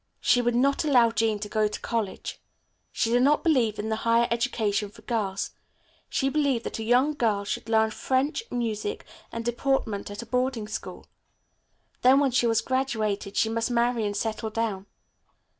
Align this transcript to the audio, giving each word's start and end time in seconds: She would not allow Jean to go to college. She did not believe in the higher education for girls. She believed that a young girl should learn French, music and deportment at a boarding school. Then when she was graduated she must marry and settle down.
She 0.19 0.41
would 0.41 0.55
not 0.55 0.83
allow 0.83 1.11
Jean 1.11 1.37
to 1.37 1.47
go 1.47 1.67
to 1.67 1.79
college. 1.79 2.41
She 2.91 3.11
did 3.11 3.21
not 3.21 3.43
believe 3.43 3.77
in 3.77 3.89
the 3.89 3.97
higher 3.97 4.27
education 4.31 4.89
for 4.89 5.03
girls. 5.03 5.51
She 6.09 6.27
believed 6.27 6.63
that 6.63 6.79
a 6.79 6.83
young 6.83 7.13
girl 7.13 7.43
should 7.45 7.69
learn 7.69 7.91
French, 7.91 8.41
music 8.49 9.05
and 9.31 9.45
deportment 9.45 10.09
at 10.09 10.23
a 10.23 10.25
boarding 10.25 10.67
school. 10.67 11.05
Then 12.01 12.19
when 12.19 12.31
she 12.31 12.47
was 12.47 12.61
graduated 12.61 13.37
she 13.37 13.47
must 13.49 13.69
marry 13.69 14.03
and 14.03 14.17
settle 14.17 14.49
down. 14.49 14.87